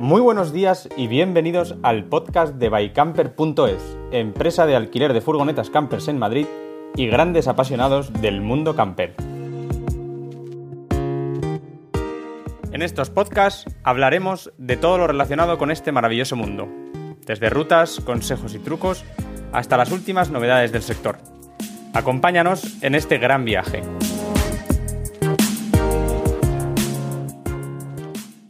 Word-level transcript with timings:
Muy 0.00 0.22
buenos 0.22 0.54
días 0.54 0.88
y 0.96 1.08
bienvenidos 1.08 1.74
al 1.82 2.04
podcast 2.04 2.54
de 2.54 2.70
bycamper.es, 2.70 3.98
empresa 4.12 4.64
de 4.64 4.74
alquiler 4.74 5.12
de 5.12 5.20
furgonetas 5.20 5.68
campers 5.68 6.08
en 6.08 6.18
Madrid 6.18 6.46
y 6.96 7.06
grandes 7.06 7.48
apasionados 7.48 8.10
del 8.14 8.40
mundo 8.40 8.74
camper. 8.74 9.14
En 12.72 12.80
estos 12.80 13.10
podcasts 13.10 13.66
hablaremos 13.82 14.54
de 14.56 14.78
todo 14.78 14.96
lo 14.96 15.06
relacionado 15.06 15.58
con 15.58 15.70
este 15.70 15.92
maravilloso 15.92 16.34
mundo, 16.34 16.66
desde 17.26 17.50
rutas, 17.50 18.00
consejos 18.00 18.54
y 18.54 18.58
trucos 18.58 19.04
hasta 19.52 19.76
las 19.76 19.92
últimas 19.92 20.30
novedades 20.30 20.72
del 20.72 20.82
sector. 20.82 21.18
Acompáñanos 21.92 22.82
en 22.82 22.94
este 22.94 23.18
gran 23.18 23.44
viaje. 23.44 23.82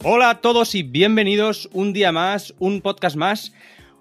Hola 0.03 0.31
a 0.31 0.41
todos 0.41 0.73
y 0.73 0.81
bienvenidos 0.81 1.69
un 1.73 1.93
día 1.93 2.11
más, 2.11 2.55
un 2.57 2.81
podcast 2.81 3.15
más. 3.15 3.53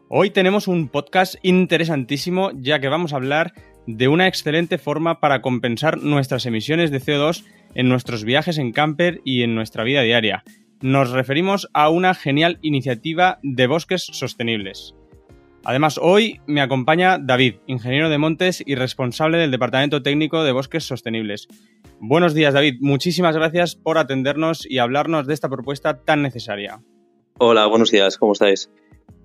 Hoy 0.09 0.31
tenemos 0.31 0.67
un 0.67 0.89
podcast 0.89 1.35
interesantísimo 1.43 2.53
ya 2.55 2.81
que 2.81 2.89
vamos 2.89 3.13
a 3.13 3.17
hablar 3.17 3.53
de 3.87 4.09
una 4.09 4.27
excelente 4.27 4.79
forma 4.79 5.21
para 5.21 5.43
compensar 5.43 5.99
nuestras 5.99 6.47
emisiones 6.47 6.91
de 6.91 7.03
CO2 7.03 7.45
en 7.75 7.91
nuestros 7.91 8.25
viajes 8.25 8.57
en 8.57 8.73
camper 8.73 9.21
y 9.27 9.43
en 9.43 9.55
nuestra 9.55 9.85
vida 9.85 10.01
diaria. 10.01 10.43
Nos 10.81 11.11
referimos 11.11 11.69
a 11.75 11.91
una 11.91 12.15
genial 12.15 12.59
iniciativa 12.63 13.39
de 13.43 13.67
bosques 13.67 14.07
sostenibles. 14.11 14.95
Además, 15.65 15.99
hoy 16.03 16.41
me 16.47 16.63
acompaña 16.63 17.19
David, 17.19 17.57
ingeniero 17.67 18.09
de 18.09 18.17
montes 18.17 18.63
y 18.65 18.77
responsable 18.77 19.39
del 19.39 19.51
Departamento 19.51 20.03
Técnico 20.03 20.43
de 20.43 20.53
Bosques 20.53 20.85
Sostenibles. 20.85 21.49
Buenos 22.01 22.33
días, 22.33 22.55
David. 22.55 22.79
Muchísimas 22.81 23.37
gracias 23.37 23.77
por 23.77 23.99
atendernos 23.99 24.67
y 24.69 24.79
hablarnos 24.79 25.27
de 25.27 25.35
esta 25.35 25.51
propuesta 25.51 26.03
tan 26.03 26.23
necesaria. 26.23 26.81
Hola, 27.39 27.67
buenos 27.67 27.91
días. 27.91 28.17
¿Cómo 28.17 28.33
estáis? 28.33 28.71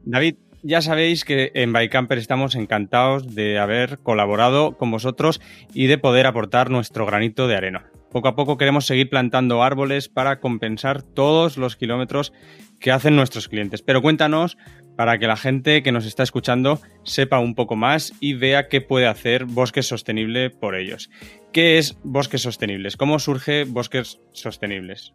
David, 0.04 0.36
ya 0.62 0.82
sabéis 0.82 1.24
que 1.24 1.52
en 1.54 1.72
Bycamper 1.72 2.18
estamos 2.18 2.56
encantados 2.56 3.34
de 3.34 3.58
haber 3.60 4.00
colaborado 4.00 4.78
con 4.78 4.92
vosotros 4.92 5.40
y 5.74 5.88
de 5.88 5.98
poder 5.98 6.28
aportar 6.28 6.70
nuestro 6.70 7.06
granito 7.06 7.48
de 7.48 7.56
arena. 7.56 7.92
Poco 8.12 8.28
a 8.28 8.36
poco 8.36 8.58
queremos 8.58 8.86
seguir 8.86 9.10
plantando 9.10 9.64
árboles 9.64 10.10
para 10.10 10.40
compensar 10.40 11.04
todos 11.04 11.58
los 11.58 11.76
kilómetros 11.76 12.34
que 12.80 12.92
hacen 12.92 13.16
nuestros 13.16 13.48
clientes. 13.48 13.82
Pero 13.82 14.02
cuéntanos 14.02 14.58
para 14.96 15.18
que 15.18 15.28
la 15.28 15.38
gente 15.38 15.84
que 15.84 15.92
nos 15.92 16.06
está 16.06 16.24
escuchando 16.24 16.80
sepa 17.04 17.40
un 17.40 17.56
poco 17.56 17.76
más 17.76 18.14
y 18.20 18.34
vea 18.34 18.68
qué 18.68 18.82
puede 18.82 19.08
hacer 19.08 19.46
Bosque 19.46 19.84
Sostenible 19.84 20.50
por 20.50 20.76
ellos. 20.76 21.10
¿Qué 21.52 21.78
es 21.78 21.98
Bosques 22.04 22.42
Sostenibles? 22.42 22.98
¿Cómo 22.98 23.20
surge 23.20 23.66
Bosques 23.66 24.20
Sostenibles? 24.32 25.14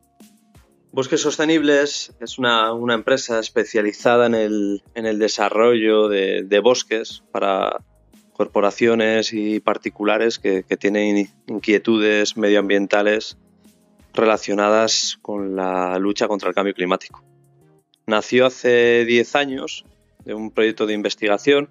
Bosques 0.93 1.21
Sostenibles 1.21 2.15
es 2.21 2.39
una, 2.39 2.73
empresa 2.93 3.39
especializada 3.39 4.27
en 4.27 4.35
el, 4.35 5.19
desarrollo 5.19 6.09
de, 6.09 6.61
bosques 6.63 7.23
para 7.31 7.85
corporaciones 8.33 9.33
y 9.33 9.61
particulares 9.61 10.39
que 10.39 10.63
tienen 10.63 11.29
inquietudes 11.47 12.37
medioambientales 12.37 13.37
relacionadas 14.13 15.19
con 15.23 15.57
la 15.57 15.99
lucha 15.99 16.29
contra 16.29 16.49
el 16.49 16.55
cambio 16.55 16.75
climático. 16.75 17.30
Nació 18.11 18.47
hace 18.47 19.05
10 19.05 19.37
años 19.37 19.85
de 20.25 20.35
un 20.35 20.51
proyecto 20.51 20.85
de 20.85 20.95
investigación 20.95 21.71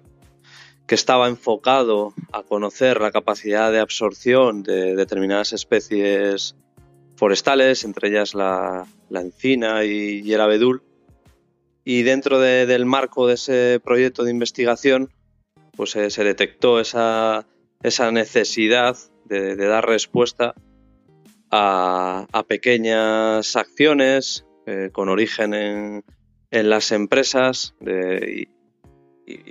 que 0.86 0.94
estaba 0.94 1.28
enfocado 1.28 2.14
a 2.32 2.42
conocer 2.44 2.98
la 2.98 3.12
capacidad 3.12 3.70
de 3.70 3.78
absorción 3.78 4.62
de 4.62 4.96
determinadas 4.96 5.52
especies 5.52 6.56
forestales, 7.16 7.84
entre 7.84 8.08
ellas 8.08 8.34
la, 8.34 8.86
encina 9.10 9.84
y, 9.84 10.32
el 10.32 10.40
abedul. 10.40 10.82
Y 11.84 12.04
dentro 12.04 12.40
del 12.40 12.86
marco 12.86 13.26
de 13.26 13.34
ese 13.34 13.78
proyecto 13.84 14.24
de 14.24 14.30
investigación, 14.30 15.12
pues 15.76 15.90
se, 15.90 16.24
detectó 16.24 16.80
esa, 16.80 17.44
necesidad 18.12 18.96
de, 19.26 19.56
dar 19.56 19.86
respuesta 19.86 20.54
a, 21.50 22.44
pequeñas 22.48 23.56
acciones 23.56 24.46
eh, 24.64 24.88
con 24.90 25.10
origen 25.10 25.52
en, 25.52 26.02
en 26.50 26.70
las 26.70 26.92
empresas 26.92 27.74
y, 27.80 28.48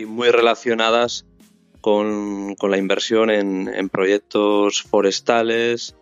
muy 0.06 0.30
relacionadas 0.30 1.26
con, 1.82 2.56
la 2.62 2.78
inversión 2.78 3.30
en, 3.30 3.90
proyectos 3.90 4.82
forestales 4.82 5.96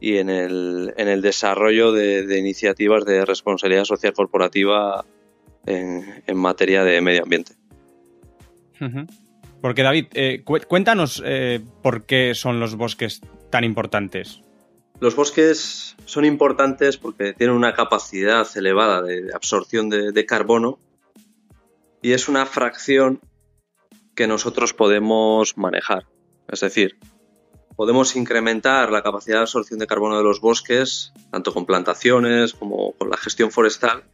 y 0.00 0.18
en 0.18 0.30
el, 0.30 1.22
desarrollo 1.22 1.92
de, 1.92 2.38
iniciativas 2.38 3.04
de 3.04 3.24
responsabilidad 3.24 3.84
social 3.84 4.12
corporativa 4.12 5.04
en, 5.66 6.36
materia 6.36 6.84
de 6.84 7.00
medio 7.00 7.24
ambiente. 7.24 7.52
Porque 9.60 9.82
David, 9.82 10.06
eh, 10.12 10.44
cuéntanos 10.44 11.22
eh, 11.24 11.60
por 11.82 12.04
qué 12.04 12.34
son 12.34 12.60
los 12.60 12.76
bosques 12.76 13.22
tan 13.50 13.64
importantes. 13.64 14.43
Los 15.00 15.16
bosques 15.16 15.96
son 16.06 16.24
importantes 16.24 16.96
porque 16.96 17.32
tienen 17.32 17.56
una 17.56 17.74
capacidad 17.74 18.46
elevada 18.56 19.02
de 19.02 19.32
absorción 19.34 19.90
de, 19.90 20.26
carbono 20.26 20.78
y 22.00 22.12
es 22.12 22.28
una 22.28 22.46
fracción 22.46 23.20
que 24.14 24.28
nosotros 24.28 24.72
podemos 24.72 25.58
manejar. 25.58 26.06
Es 26.48 26.60
decir, 26.60 26.96
podemos 27.74 28.14
incrementar 28.14 28.92
la 28.92 29.02
capacidad 29.02 29.38
de 29.38 29.42
absorción 29.42 29.80
de 29.80 29.86
carbono 29.88 30.16
de 30.16 30.22
los 30.22 30.40
bosques, 30.40 31.12
tanto 31.30 31.52
con 31.52 31.66
plantaciones 31.66 32.54
como 32.54 32.92
con 32.92 33.10
la 33.10 33.16
gestión 33.16 33.50
forestal, 33.50 34.04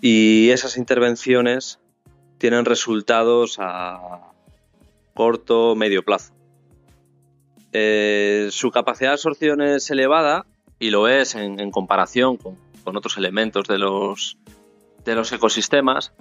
y 0.00 0.50
esas 0.50 0.76
intervenciones 0.76 1.80
tienen 2.38 2.64
resultados 2.64 3.56
a 3.58 4.30
corto 5.12 5.74
medio 5.74 6.04
plazo. 6.04 6.37
Eh, 7.72 8.48
su 8.50 8.70
capacidad 8.70 9.10
de 9.10 9.14
absorción 9.14 9.60
es 9.60 9.90
elevada 9.90 10.46
y 10.78 10.90
lo 10.90 11.08
es 11.08 11.34
en, 11.34 11.70
comparación 11.70 12.36
con, 12.36 12.56
otros 12.84 13.18
elementos 13.18 13.68
de 13.68 13.78
los, 13.78 14.38
de 15.04 15.14
los 15.14 15.30
ecosistemas. 15.32 16.14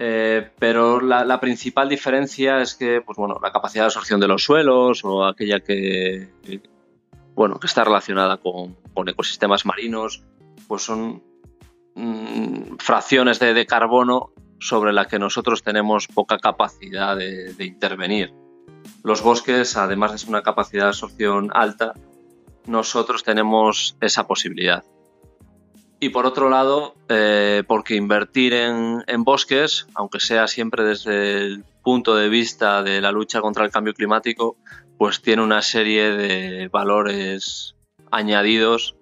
Eh, 0.00 0.50
pero 0.58 1.00
la, 1.00 1.40
principal 1.40 1.88
diferencia 1.88 2.60
es 2.60 2.74
que 2.74 3.00
pues, 3.00 3.16
bueno, 3.16 3.38
la 3.40 3.52
capacidad 3.52 3.84
de 3.84 3.86
absorción 3.86 4.18
de 4.18 4.26
los 4.26 4.42
suelos 4.42 5.04
o 5.04 5.24
aquella 5.24 5.60
que, 5.60 6.28
bueno, 7.36 7.60
que 7.60 7.68
está 7.68 7.84
relacionada 7.84 8.38
con, 8.38 8.76
ecosistemas 9.06 9.64
marinos, 9.64 10.24
pues 10.66 10.82
son 10.82 11.22
mm, 11.94 12.76
fracciones 12.78 13.38
de, 13.38 13.66
carbono 13.66 14.32
sobre 14.58 14.92
la 14.92 15.06
que 15.06 15.20
nosotros 15.20 15.62
tenemos 15.62 16.08
poca 16.08 16.38
capacidad 16.38 17.16
de 17.16 17.64
intervenir. 17.64 18.32
Los 19.02 19.22
bosques, 19.22 19.76
además 19.76 20.12
de 20.12 20.18
ser 20.18 20.30
una 20.30 20.42
capacidad 20.42 20.84
de 20.84 20.88
absorción 20.88 21.50
alta, 21.52 21.94
nosotros 22.66 23.22
tenemos 23.22 23.96
esa 24.00 24.26
posibilidad. 24.26 24.84
Y 26.00 26.10
por 26.10 26.26
otro 26.26 26.50
lado, 26.50 26.96
eh, 27.08 27.62
porque 27.66 27.94
invertir 27.96 28.52
en, 28.52 29.24
bosques, 29.24 29.86
aunque 29.94 30.20
sea 30.20 30.46
siempre 30.48 30.84
desde 30.84 31.38
el 31.38 31.64
punto 31.82 32.14
de 32.14 32.28
vista 32.28 32.82
de 32.82 33.00
la 33.00 33.12
lucha 33.12 33.40
contra 33.40 33.64
el 33.64 33.70
cambio 33.70 33.94
climático, 33.94 34.56
pues 34.98 35.22
tiene 35.22 35.42
una 35.42 35.62
serie 35.62 36.10
de 36.10 36.68
valores 36.68 37.74
añadidos 38.10 38.96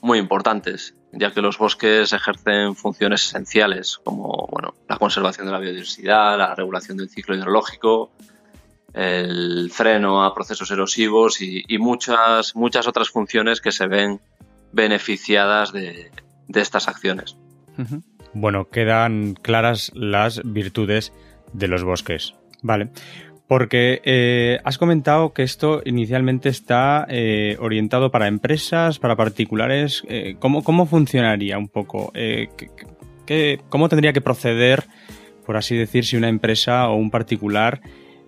muy 0.00 0.18
importantes, 0.18 0.96
ya 1.12 1.32
que 1.32 1.42
los 1.42 1.58
bosques 1.58 2.12
ejercen 2.12 2.74
funciones 2.74 3.24
esenciales 3.24 3.98
como 4.02 4.48
bueno, 4.50 4.74
la 4.88 4.98
conservación 4.98 5.46
de 5.46 5.52
la 5.52 5.58
biodiversidad, 5.58 6.38
la 6.38 6.54
regulación 6.54 6.96
del 6.96 7.08
ciclo 7.08 7.36
hidrológico, 7.36 8.10
el 8.94 9.70
freno 9.70 10.24
a 10.24 10.34
procesos 10.34 10.70
erosivos 10.70 11.40
y, 11.40 11.64
muchas, 11.78 12.54
muchas 12.54 12.86
otras 12.86 13.08
funciones 13.08 13.60
que 13.60 13.72
se 13.72 13.86
ven 13.86 14.20
beneficiadas 14.72 15.72
de, 15.72 16.10
estas 16.54 16.88
acciones. 16.88 17.36
Bueno, 18.34 18.68
quedan 18.68 19.34
claras 19.34 19.90
las 19.94 20.42
virtudes 20.44 21.12
de 21.52 21.68
los 21.68 21.84
bosques. 21.84 22.34
Vale. 22.62 22.90
Porque 23.48 24.00
eh, 24.04 24.60
has 24.64 24.78
comentado 24.78 25.34
que 25.34 25.42
esto 25.42 25.82
inicialmente 25.84 26.48
está 26.48 27.06
eh, 27.08 27.56
orientado 27.60 28.10
para 28.10 28.26
empresas, 28.26 28.98
para 28.98 29.16
particulares. 29.16 30.02
Eh, 30.08 30.36
¿cómo, 30.38 30.86
funcionaría 30.86 31.58
un 31.58 31.68
poco? 31.68 32.12
¿Cómo 33.68 33.88
tendría 33.88 34.12
que 34.12 34.20
proceder, 34.20 34.84
por 35.44 35.56
así 35.56 35.76
decir, 35.76 36.04
si 36.04 36.16
una 36.16 36.28
empresa 36.28 36.88
o 36.88 36.96
un 36.96 37.10
particular 37.10 37.80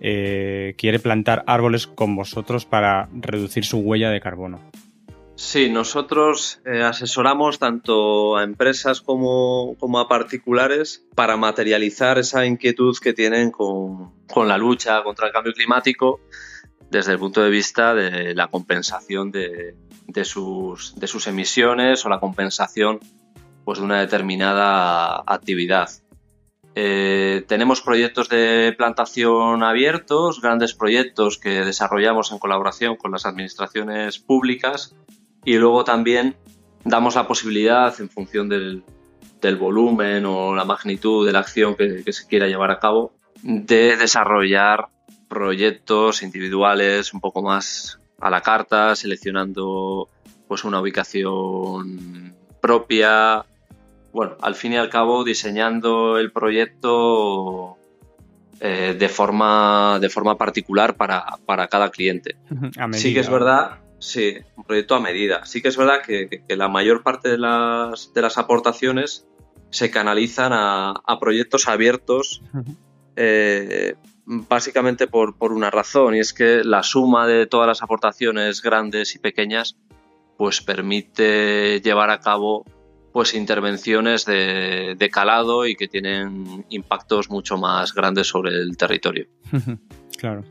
eh, 0.06 0.74
quiere 0.76 0.98
plantar 0.98 1.44
árboles 1.46 1.86
con 1.86 2.14
vosotros 2.14 2.66
para 2.66 3.08
reducir 3.10 3.64
su 3.64 3.78
huella 3.78 4.10
de 4.10 4.20
carbono. 4.20 4.60
Sí, 5.34 5.70
nosotros 5.70 6.60
eh, 6.66 6.82
asesoramos 6.82 7.58
tanto 7.58 8.36
a 8.36 8.44
empresas 8.44 9.00
como, 9.00 9.78
a 9.98 10.08
particulares 10.08 11.06
para 11.14 11.38
materializar 11.38 12.18
esa 12.18 12.44
inquietud 12.44 12.94
que 13.02 13.14
tienen 13.14 13.50
con, 13.50 14.12
la 14.46 14.58
lucha 14.58 15.02
contra 15.02 15.28
el 15.28 15.32
cambio 15.32 15.54
climático 15.54 16.20
desde 16.90 17.12
el 17.12 17.18
punto 17.18 17.42
de 17.42 17.48
vista 17.48 17.94
de 17.94 18.34
la 18.34 18.48
compensación 18.48 19.32
de, 19.32 19.74
sus, 20.22 21.26
emisiones 21.26 22.04
o 22.04 22.10
la 22.10 22.20
compensación 22.20 23.00
pues, 23.64 23.78
de 23.78 23.84
una 23.86 24.00
determinada 24.00 25.24
actividad. 25.26 25.88
Eh, 26.76 27.44
tenemos 27.46 27.82
proyectos 27.82 28.28
de 28.28 28.74
plantación 28.76 29.62
abiertos, 29.62 30.40
grandes 30.40 30.74
proyectos 30.74 31.38
que 31.38 31.64
desarrollamos 31.64 32.32
en 32.32 32.38
colaboración 32.38 32.96
con 32.96 33.12
las 33.12 33.26
administraciones 33.26 34.18
públicas 34.18 34.96
y 35.44 35.56
luego 35.56 35.84
también 35.84 36.36
damos 36.84 37.14
la 37.14 37.28
posibilidad, 37.28 37.94
en 38.00 38.10
función 38.10 38.48
del, 38.48 38.82
volumen 39.58 40.24
o 40.24 40.54
la 40.54 40.64
magnitud 40.64 41.26
de 41.26 41.32
la 41.32 41.40
acción 41.40 41.76
que, 41.76 42.02
se 42.10 42.26
quiera 42.26 42.48
llevar 42.48 42.70
a 42.70 42.78
cabo, 42.78 43.12
de 43.42 43.96
desarrollar 43.98 44.86
proyectos 45.28 46.22
individuales 46.22 47.12
un 47.12 47.20
poco 47.20 47.42
más 47.42 48.00
a 48.20 48.30
la 48.30 48.40
carta, 48.40 48.96
seleccionando 48.96 50.08
pues 50.48 50.64
una 50.64 50.80
ubicación 50.80 52.34
propia, 52.62 53.44
bueno, 54.14 54.36
al 54.40 54.54
fin 54.54 54.72
y 54.72 54.76
al 54.76 54.88
cabo 54.90 55.24
diseñando 55.24 56.18
el 56.18 56.30
proyecto 56.30 57.76
eh, 58.60 58.94
de, 58.96 59.08
forma, 59.08 59.98
de 60.00 60.08
forma 60.08 60.38
particular 60.38 60.96
para, 60.96 61.68
cada 61.68 61.90
cliente. 61.90 62.36
sí 62.92 63.12
que 63.12 63.18
es 63.18 63.28
verdad, 63.28 63.80
sí, 63.98 64.36
un 64.54 64.62
proyecto 64.62 64.94
a 64.94 65.00
medida. 65.00 65.44
Sí 65.46 65.60
que 65.60 65.66
es 65.66 65.76
verdad 65.76 66.00
que, 66.00 66.44
la 66.48 66.68
mayor 66.68 67.02
parte 67.02 67.28
de 67.28 67.38
las, 67.38 68.14
de 68.14 68.22
las, 68.22 68.38
aportaciones 68.38 69.26
se 69.70 69.90
canalizan 69.90 70.52
a, 70.54 71.18
proyectos 71.18 71.66
abiertos. 71.66 72.40
Eh, 73.16 73.96
básicamente 74.26 75.08
por, 75.08 75.36
por, 75.36 75.52
una 75.52 75.70
razón, 75.70 76.14
y 76.14 76.20
es 76.20 76.32
que 76.32 76.62
la 76.62 76.84
suma 76.84 77.26
de 77.26 77.46
todas 77.46 77.66
las 77.66 77.82
aportaciones 77.82 78.62
grandes 78.62 79.16
y 79.16 79.18
pequeñas 79.18 79.76
pues 80.36 80.60
permite 80.60 81.80
llevar 81.80 82.10
a 82.10 82.20
cabo 82.20 82.64
pues 83.14 83.32
intervenciones 83.34 84.24
de, 84.24 85.08
calado 85.12 85.68
y 85.68 85.76
que 85.76 85.86
tienen 85.86 86.64
impactos 86.68 87.30
mucho 87.30 87.56
más 87.56 87.94
grandes 87.94 88.26
sobre 88.26 88.50
el 88.50 88.76
territorio. 88.76 89.28
claro. 90.18 90.42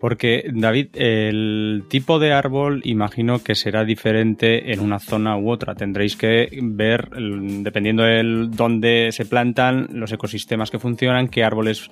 Porque, 0.00 0.50
David, 0.54 0.88
el 0.94 1.84
tipo 1.88 2.18
de 2.18 2.32
árbol 2.32 2.80
imagino 2.84 3.44
que 3.44 3.54
será 3.54 3.84
diferente 3.84 4.72
en 4.72 4.80
una 4.80 4.98
zona 4.98 5.36
u 5.36 5.50
otra. 5.50 5.74
Tendréis 5.74 6.16
que 6.16 6.48
ver, 6.62 7.10
dependiendo 7.10 8.04
de 8.04 8.22
dónde 8.48 9.10
se 9.12 9.26
plantan, 9.26 9.88
los 9.92 10.10
ecosistemas 10.12 10.70
que 10.70 10.78
funcionan, 10.78 11.28
qué 11.28 11.44
árboles, 11.44 11.90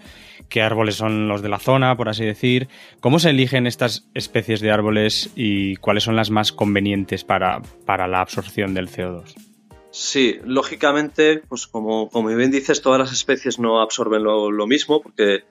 qué 0.48 0.62
árboles 0.62 0.94
son 0.94 1.28
los 1.28 1.42
de 1.42 1.50
la 1.50 1.58
zona, 1.58 1.94
por 1.94 2.08
así 2.08 2.24
decir. 2.24 2.68
¿Cómo 3.00 3.18
se 3.18 3.30
eligen 3.30 3.66
estas 3.66 4.08
especies 4.14 4.62
de 4.62 4.70
árboles 4.70 5.30
y 5.36 5.76
cuáles 5.76 6.04
son 6.04 6.16
las 6.16 6.30
más 6.30 6.52
convenientes 6.52 7.22
para, 7.22 7.60
para 7.84 8.08
la 8.08 8.22
absorción 8.22 8.72
del 8.72 8.88
CO2? 8.88 9.53
Sí, 9.94 10.40
lógicamente, 10.42 11.40
pues 11.48 11.68
como, 11.68 12.10
bien 12.24 12.50
dices, 12.50 12.82
todas 12.82 12.98
las 12.98 13.12
especies 13.12 13.60
no 13.60 13.80
absorben 13.80 14.24
lo, 14.24 14.66
mismo 14.66 15.00
porque 15.00 15.44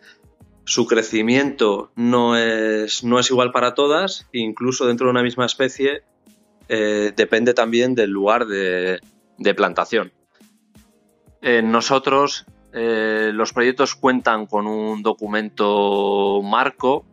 su 0.65 0.85
crecimiento 0.85 1.93
no 1.95 2.35
es, 2.35 3.05
no 3.05 3.19
es, 3.19 3.31
igual 3.31 3.53
para 3.53 3.73
todas, 3.73 4.27
incluso 4.33 4.85
dentro 4.85 5.07
de 5.07 5.11
una 5.11 5.23
misma 5.23 5.45
especie 5.45 6.03
eh, 6.67 7.13
depende 7.15 7.53
también 7.53 7.95
del 7.95 8.09
lugar 8.09 8.45
de, 8.45 8.99
plantación. 9.55 10.11
nosotros, 11.41 12.45
eh, 12.73 13.31
los 13.33 13.53
proyectos 13.53 13.95
cuentan 13.95 14.45
con 14.47 14.67
un 14.67 15.03
documento 15.03 16.41
marco 16.43 17.05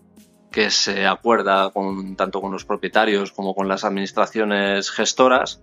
que 0.50 0.72
se 0.72 1.06
acuerda 1.06 1.70
con, 1.70 2.16
tanto 2.16 2.40
con 2.40 2.50
los 2.50 2.64
propietarios 2.64 3.30
como 3.30 3.54
con 3.54 3.68
las 3.68 3.84
administraciones 3.84 4.90
gestoras 4.90 5.62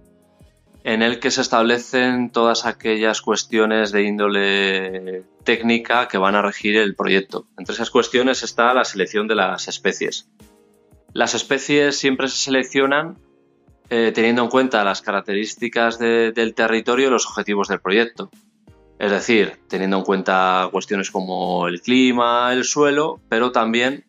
en 0.87 1.01
el 1.01 1.19
que 1.19 1.31
se 1.31 1.41
establecen 1.41 2.29
todas 2.29 2.65
aquellas 2.65 3.21
cuestiones 3.21 3.91
de 3.91 4.03
índole 4.03 5.25
técnica 5.43 6.07
que 6.07 6.17
van 6.17 6.35
a 6.35 6.41
regir 6.41 6.77
el 6.77 6.95
proyecto. 6.95 7.45
Entre 7.57 7.73
esas 7.73 7.89
cuestiones 7.89 8.41
está 8.41 8.73
la 8.73 8.85
selección 8.85 9.27
de 9.27 9.35
las 9.35 9.67
especies. 9.67 10.29
Las 11.11 11.33
especies 11.33 11.97
siempre 11.99 12.29
se 12.29 12.37
seleccionan 12.37 13.17
eh, 13.89 14.13
teniendo 14.15 14.43
en 14.43 14.49
cuenta 14.49 14.85
las 14.85 15.01
características 15.01 15.99
del 15.99 16.53
territorio 16.55 17.07
y 17.07 17.11
los 17.11 17.27
objetivos 17.27 17.67
del 17.67 17.81
proyecto. 17.81 18.29
Es 18.97 19.11
decir, 19.11 19.57
teniendo 19.67 19.97
en 19.97 20.03
cuenta 20.03 20.69
cuestiones 20.71 21.11
como 21.11 21.67
el 21.67 21.81
clima, 21.81 22.53
el 22.53 22.63
suelo, 22.63 23.19
pero 23.27 23.51
también 23.51 24.05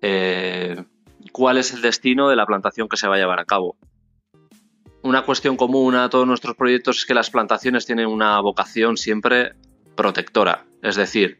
eh, 0.00 0.82
cuál 1.30 1.58
es 1.58 1.72
el 1.72 1.80
destino 1.80 2.28
de 2.28 2.34
la 2.34 2.44
plantación 2.44 2.88
que 2.88 2.96
se 2.96 3.06
va 3.06 3.14
a 3.14 3.18
llevar 3.18 3.38
a 3.38 3.44
cabo 3.44 3.76
una 5.12 5.26
cuestión 5.26 5.58
común 5.58 5.94
a 5.94 6.08
todos 6.08 6.26
nuestros 6.26 6.56
proyectos 6.56 6.96
es 6.96 7.04
que 7.04 7.12
las 7.12 7.28
plantaciones 7.28 7.84
tienen 7.84 8.06
una 8.06 8.40
vocación 8.40 8.96
siempre 8.96 9.52
protectora, 9.94 10.64
es 10.80 10.96
decir, 10.96 11.38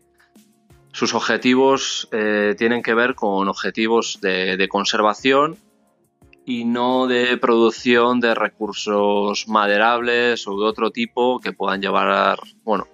sus 0.92 1.14
objetivos 1.14 2.06
eh, 2.12 2.54
tienen 2.58 2.82
que 2.82 2.92
ver 2.92 3.14
con 3.14 3.48
objetivos 3.48 4.18
de, 4.20 4.68
conservación 4.68 5.56
y 6.44 6.66
no 6.66 7.06
de 7.06 7.38
producción 7.38 8.20
de 8.20 8.34
recursos 8.34 9.48
maderables 9.48 10.46
o 10.46 10.50
de 10.60 10.66
otro 10.66 10.90
tipo 10.90 11.40
que 11.40 11.54
puedan 11.54 11.80
llevar 11.80 12.40
bueno, 12.64 12.86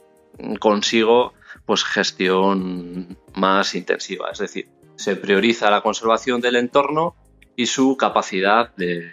consigo 0.61 1.33
pues 1.67 1.83
gestión 1.83 3.19
más 3.35 3.75
intensiva. 3.75 4.31
Es 4.31 4.39
decir, 4.39 4.69
se 4.95 5.17
prioriza 5.17 5.73
la 5.73 5.81
conservación 5.81 6.41
del 6.41 6.55
entorno 6.55 7.17
y 7.57 7.67
su 7.67 7.97
capacidad 7.97 8.73
de, 8.77 9.11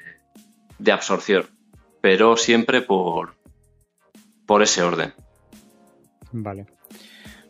de 0.77 0.91
absorción, 0.91 1.54
pero 2.05 2.37
siempre 2.37 2.83
por, 2.83 3.33
por 4.45 4.61
ese 4.61 4.83
orden. 4.83 5.13
Vale. 6.31 6.67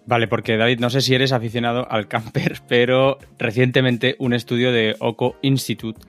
Vale, 0.05 0.29
porque 0.29 0.55
David, 0.55 0.79
no 0.79 0.89
sé 0.89 1.01
si 1.01 1.13
eres 1.13 1.33
aficionado 1.33 1.91
al 1.91 2.07
camper, 2.07 2.61
pero 2.69 3.17
recientemente 3.37 4.15
un 4.17 4.31
estudio 4.31 4.71
de 4.71 4.95
OCO 4.99 5.35
Institute 5.41 5.99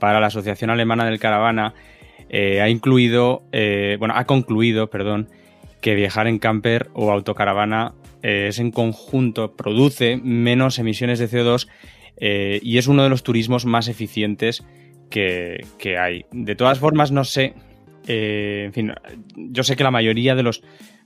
para 0.00 0.18
la 0.18 0.26
Asociación 0.26 0.70
Alemana 0.70 1.04
del 1.04 1.20
Caravana 1.20 1.74
eh, 2.28 2.60
ha 2.60 2.68
incluido, 2.68 3.44
eh, 3.52 3.94
bueno, 4.00 4.14
ha 4.16 4.24
concluido, 4.24 4.90
perdón, 4.90 5.28
que 5.80 5.94
viajar 5.94 6.26
en 6.26 6.40
camper 6.40 6.88
o 6.94 7.12
autocaravana 7.12 7.94
eh, 8.24 8.46
es 8.48 8.58
en 8.58 8.72
conjunto, 8.72 9.54
produce 9.54 10.16
menos 10.16 10.80
emisiones 10.80 11.20
de 11.20 11.28
CO2 11.28 11.68
y 12.18 12.78
es 12.78 12.88
uno 12.88 13.04
de 13.04 13.10
los 13.10 13.22
turismos 13.22 13.64
más 13.64 13.86
eficientes 13.86 14.64
que, 15.08 15.96
hay. 16.00 16.24
De 16.32 16.56
todas 16.56 16.80
formas, 16.80 17.12
no 17.12 17.22
sé. 17.22 17.54
Eh, 18.06 18.64
en 18.66 18.72
fin, 18.72 18.92
yo 19.36 19.62
sé 19.62 19.76
que 19.76 19.84
la 19.84 19.90
mayoría 19.90 20.34
de 20.34 20.42
los, 20.42 20.62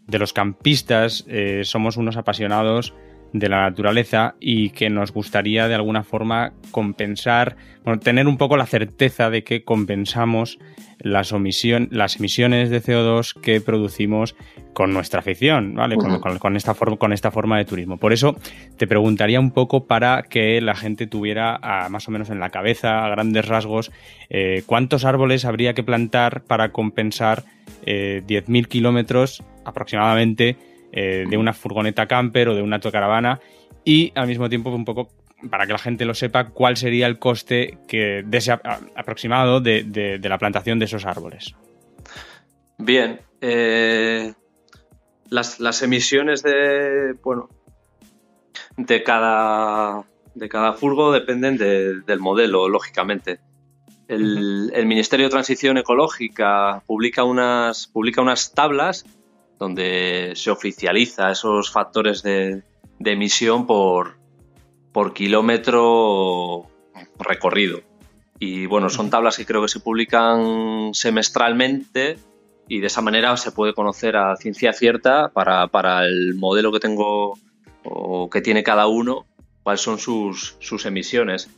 de 0.06 0.18
los 0.18 0.32
campistas 0.32 1.24
eh, 1.28 1.62
somos 1.64 1.96
unos 1.96 2.16
apasionados 2.16 2.94
de 3.32 3.48
la 3.48 3.62
naturaleza 3.62 4.34
y 4.40 4.70
que 4.70 4.90
nos 4.90 5.12
gustaría 5.12 5.68
de 5.68 5.74
alguna 5.74 6.04
forma 6.04 6.52
compensar, 6.70 7.56
bueno, 7.84 8.00
tener 8.00 8.26
un 8.26 8.38
poco 8.38 8.56
la 8.56 8.66
certeza 8.66 9.30
de 9.30 9.44
que 9.44 9.64
compensamos 9.64 10.58
las, 10.98 11.32
las 11.90 12.16
emisiones 12.16 12.70
de 12.70 12.82
CO2 12.82 13.40
que 13.40 13.60
producimos 13.60 14.36
con 14.72 14.92
nuestra 14.92 15.20
afición, 15.20 15.74
¿vale? 15.74 15.96
Con, 15.96 16.56
esta 16.56 16.74
forma, 16.74 16.96
con 16.96 17.12
esta 17.12 17.30
forma 17.30 17.58
de 17.58 17.64
turismo. 17.64 17.96
Por 17.96 18.12
eso 18.12 18.36
te 18.76 18.86
preguntaría 18.86 19.40
un 19.40 19.50
poco 19.50 19.86
para 19.86 20.22
que 20.22 20.60
la 20.60 20.74
gente 20.74 21.06
tuviera 21.06 21.58
más 21.90 22.08
o 22.08 22.10
menos 22.10 22.30
en 22.30 22.40
la 22.40 22.50
cabeza, 22.50 23.04
a 23.04 23.08
grandes 23.10 23.46
rasgos, 23.46 23.90
eh, 24.30 24.62
cuántos 24.66 25.04
árboles 25.04 25.44
habría 25.44 25.74
que 25.74 25.82
plantar 25.82 26.42
para 26.42 26.72
compensar 26.72 27.44
10.000 27.84 28.24
eh, 28.64 28.64
kilómetros 28.68 29.42
aproximadamente 29.64 30.56
eh, 30.98 31.26
de 31.28 31.36
una 31.36 31.52
furgoneta 31.52 32.06
camper 32.06 32.48
o 32.48 32.54
de 32.54 32.62
una 32.62 32.76
autocaravana 32.76 33.38
y 33.84 34.12
al 34.14 34.26
mismo 34.26 34.48
tiempo 34.48 34.70
un 34.70 34.86
poco 34.86 35.10
para 35.50 35.66
que 35.66 35.72
la 35.72 35.78
gente 35.78 36.06
lo 36.06 36.14
sepa, 36.14 36.48
cuál 36.48 36.78
sería 36.78 37.06
el 37.06 37.18
coste 37.18 37.76
que, 37.86 38.24
aproximado 38.94 39.60
de, 39.60 40.18
la 40.22 40.38
plantación 40.38 40.78
de 40.78 40.86
esos 40.86 41.04
árboles. 41.04 41.54
Bien, 42.78 43.20
eh, 43.42 44.32
las, 45.28 45.82
emisiones 45.82 46.42
de, 46.42 47.12
bueno, 47.22 47.50
de 48.78 49.02
cada, 49.02 50.02
de 50.34 50.48
cada 50.48 50.72
furgo 50.72 51.12
dependen 51.12 51.58
del 51.58 52.20
modelo, 52.20 52.70
lógicamente. 52.70 53.40
El, 54.08 54.86
Ministerio 54.86 55.26
de 55.26 55.30
Transición 55.30 55.76
Ecológica 55.76 56.82
publica 56.86 57.22
unas, 57.22 57.86
publica 57.86 58.22
unas 58.22 58.54
tablas 58.54 59.04
donde 59.58 60.32
se 60.34 60.50
oficializa 60.50 61.30
esos 61.30 61.70
factores 61.70 62.22
de 62.22 62.62
emisión 63.00 63.66
por, 63.66 64.16
por 64.96 65.12
kilómetro 65.12 66.66
recorrido. 67.18 67.82
Y 68.38 68.64
bueno, 68.64 68.88
son 68.88 69.10
tablas 69.10 69.36
que 69.36 69.44
creo 69.44 69.60
que 69.60 69.68
se 69.68 69.80
publican 69.80 70.94
semestralmente 70.94 72.16
y 72.66 72.80
de 72.80 72.86
esa 72.86 73.00
manera 73.00 73.36
se 73.36 73.52
puede 73.52 73.74
conocer 73.74 74.16
a 74.16 74.36
ciencia 74.36 74.72
cierta 74.72 75.28
para, 75.28 76.04
el 76.06 76.34
modelo 76.34 76.72
que 76.72 76.80
tengo 76.80 77.38
o 77.84 78.30
que 78.30 78.40
tiene 78.40 78.62
cada 78.62 78.86
uno, 78.86 79.26
cuáles 79.62 79.80
son 79.80 79.98
sus, 79.98 80.56
sus 80.60 80.86
emisiones. 80.86 81.50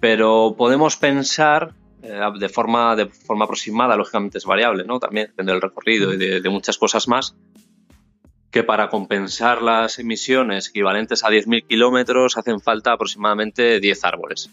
Pero 0.00 0.54
podemos 0.56 0.96
pensar 0.96 1.74
de, 2.00 2.48
forma, 2.48 2.94
de 2.96 3.06
forma 3.06 3.44
aproximada, 3.44 3.96
lógicamente 3.96 4.38
es 4.38 4.44
variable, 4.44 4.84
¿no? 4.84 4.98
También 4.98 5.28
depende 5.28 5.52
del 5.52 5.60
recorrido 5.60 6.12
y 6.14 6.16
de, 6.16 6.48
muchas 6.48 6.78
cosas 6.78 7.08
más, 7.08 7.36
que 8.50 8.62
para 8.62 8.88
compensar 8.88 9.62
las 9.62 9.98
emisiones 9.98 10.68
equivalentes 10.68 11.24
a 11.24 11.28
10.000 11.28 11.66
kilómetros 11.66 12.36
hacen 12.36 12.60
falta 12.60 12.92
aproximadamente 12.92 13.80
10 13.80 14.04
árboles. 14.04 14.50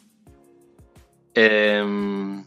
Em, 1.33 2.43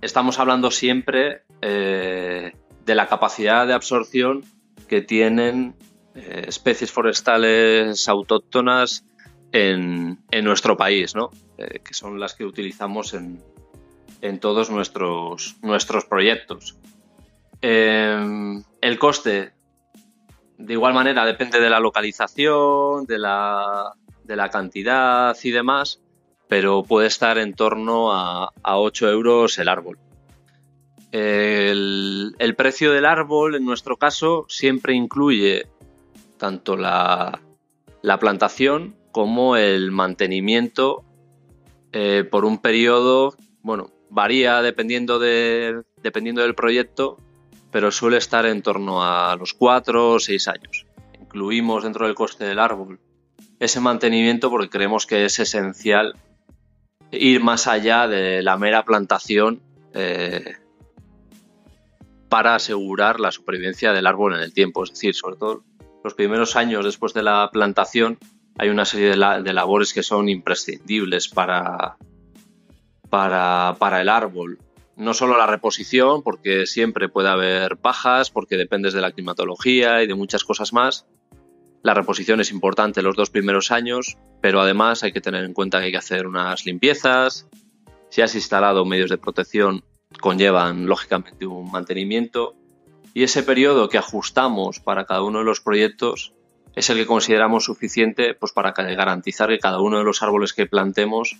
estamos 0.00 0.38
hablando 0.38 0.70
siempre 0.70 1.42
eh, 1.60 2.52
de 2.84 2.94
la 2.94 3.08
capacidad 3.08 3.66
de 3.66 3.74
absorción 3.74 4.44
que 4.88 5.02
tienen 5.02 5.74
eh, 6.14 6.44
especies 6.48 6.90
forestales 6.90 8.08
autóctonas 8.08 9.04
en, 9.52 10.18
nuestro 10.42 10.76
país, 10.76 11.14
¿no? 11.14 11.30
Eh, 11.58 11.80
que 11.80 11.94
son 11.94 12.18
las 12.18 12.34
que 12.34 12.44
utilizamos 12.44 13.14
en, 13.14 13.42
todos 14.40 14.70
nuestros, 14.70 15.56
nuestros 15.62 16.04
proyectos. 16.04 16.76
Em, 17.60 18.62
el 18.80 18.98
coste, 18.98 19.52
de 20.58 20.72
igual 20.72 20.94
manera, 20.94 21.24
depende 21.24 21.60
de 21.60 21.70
la 21.70 21.80
localización, 21.80 23.06
de 23.06 23.18
la, 23.18 23.92
de 24.24 24.36
la 24.36 24.50
cantidad 24.50 25.36
y 25.42 25.50
demás, 25.50 26.00
pero 26.48 26.82
puede 26.82 27.08
estar 27.08 27.38
en 27.38 27.54
torno 27.54 28.12
a, 28.12 28.52
a 28.62 28.78
8 28.78 29.10
euros 29.10 29.58
el 29.58 29.68
árbol. 29.68 29.98
El, 31.10 32.34
el, 32.38 32.54
precio 32.54 32.92
del 32.92 33.06
árbol, 33.06 33.54
en 33.54 33.64
nuestro 33.64 33.96
caso, 33.96 34.44
siempre 34.48 34.94
incluye 34.94 35.66
tanto 36.36 36.76
la, 36.76 37.40
la 38.02 38.18
plantación 38.18 38.94
como 39.10 39.56
el 39.56 39.90
mantenimiento 39.90 41.04
eh, 41.92 42.24
por 42.30 42.44
un 42.44 42.58
periodo, 42.58 43.34
bueno, 43.62 43.90
varía 44.10 44.62
dependiendo, 44.62 45.18
de, 45.18 45.82
dependiendo 46.02 46.42
del 46.42 46.54
proyecto, 46.54 47.18
pero 47.70 47.90
suele 47.90 48.16
estar 48.16 48.46
en 48.46 48.62
torno 48.62 49.04
a 49.04 49.36
los 49.36 49.54
4 49.54 50.12
o 50.12 50.18
6 50.20 50.48
años. 50.48 50.86
Incluimos 51.20 51.84
dentro 51.84 52.06
del 52.06 52.14
coste 52.14 52.44
del 52.44 52.58
árbol 52.58 53.00
ese 53.60 53.80
mantenimiento 53.80 54.50
porque 54.50 54.70
creemos 54.70 55.06
que 55.06 55.24
es 55.24 55.38
esencial 55.38 56.16
ir 57.10 57.42
más 57.42 57.66
allá 57.66 58.06
de 58.06 58.42
la 58.42 58.56
mera 58.56 58.84
plantación 58.84 59.60
eh, 59.94 60.56
para 62.28 62.54
asegurar 62.54 63.20
la 63.20 63.32
supervivencia 63.32 63.92
del 63.92 64.06
árbol 64.06 64.34
en 64.34 64.42
el 64.42 64.52
tiempo. 64.52 64.84
Es 64.84 64.90
decir, 64.90 65.14
sobre 65.14 65.36
todo 65.36 65.64
los 66.04 66.14
primeros 66.14 66.56
años 66.56 66.84
después 66.84 67.14
de 67.14 67.22
la 67.22 67.50
plantación 67.52 68.18
hay 68.58 68.68
una 68.68 68.84
serie 68.84 69.10
de, 69.10 69.52
labores 69.52 69.92
que 69.92 70.02
son 70.02 70.28
imprescindibles 70.28 71.28
para, 71.28 71.96
para, 73.08 74.00
el 74.00 74.08
árbol. 74.08 74.58
No 74.96 75.14
solo 75.14 75.36
la 75.36 75.46
reposición, 75.46 76.22
porque 76.22 76.66
siempre 76.66 77.08
puede 77.08 77.28
haber 77.28 77.76
pajas, 77.76 78.30
porque 78.30 78.56
dependes 78.56 78.94
de 78.94 79.00
la 79.00 79.12
climatología 79.12 80.02
y 80.02 80.06
de 80.06 80.14
muchas 80.14 80.44
cosas 80.44 80.72
más. 80.72 81.06
La 81.82 81.94
reposición 81.94 82.40
es 82.40 82.50
importante 82.50 83.02
los 83.02 83.16
dos 83.16 83.30
primeros 83.30 83.70
años, 83.70 84.18
pero 84.40 84.60
además 84.60 85.04
hay 85.04 85.12
que 85.12 85.20
tener 85.20 85.44
en 85.44 85.54
cuenta 85.54 85.78
que 85.78 85.86
hay 85.86 85.92
que 85.92 85.98
hacer 85.98 86.26
unas 86.26 86.66
limpiezas. 86.66 87.48
Si 88.10 88.22
has 88.22 88.34
instalado 88.34 88.84
medios 88.84 89.10
de 89.10 89.18
protección, 89.18 89.84
conllevan 90.20 90.86
lógicamente 90.86 91.46
un 91.46 91.70
mantenimiento. 91.70 92.56
Y 93.14 93.22
ese 93.22 93.42
periodo 93.42 93.88
que 93.88 93.98
ajustamos 93.98 94.80
para 94.80 95.04
cada 95.04 95.22
uno 95.22 95.38
de 95.38 95.44
los 95.44 95.60
proyectos 95.60 96.34
es 96.74 96.90
el 96.90 96.98
que 96.98 97.06
consideramos 97.06 97.64
suficiente 97.64 98.34
pues, 98.34 98.52
para 98.52 98.72
garantizar 98.72 99.48
que 99.48 99.58
cada 99.58 99.80
uno 99.80 99.98
de 99.98 100.04
los 100.04 100.22
árboles 100.22 100.52
que 100.52 100.66
plantemos 100.66 101.36